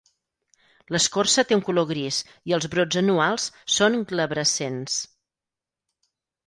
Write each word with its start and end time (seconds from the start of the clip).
L'escorça 0.95 1.43
té 1.51 1.57
un 1.57 1.61
color 1.67 1.85
gris 1.91 2.19
i 2.53 2.57
els 2.59 2.69
brots 2.77 2.99
anuals 3.05 3.47
són 3.77 4.01
glabrescents. 4.15 4.99